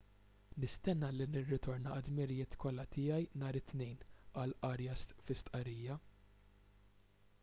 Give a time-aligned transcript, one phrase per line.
[0.61, 4.01] nistenna li nirritorna għad-dmirijiet kollha tiegħi nhar it-tnejn
[4.39, 5.99] qal arias fi stqarrija